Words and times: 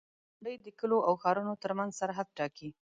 •غونډۍ 0.27 0.55
د 0.65 0.67
کليو 0.79 1.05
او 1.07 1.13
ښارونو 1.21 1.53
ترمنځ 1.63 1.91
سرحد 1.99 2.27
ټاکي. 2.37 2.69